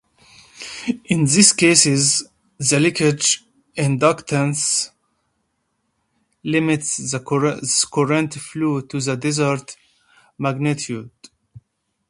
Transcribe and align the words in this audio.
In 1.05 1.25
these 1.25 1.53
cases, 1.53 2.27
the 2.57 2.79
leakage 2.79 3.43
inductance 3.77 4.89
limits 6.43 6.97
the 7.11 7.19
current 7.99 8.33
flow 8.33 8.81
to 8.81 8.99
the 8.99 9.15
desired 9.15 9.75
magnitude. 10.39 11.11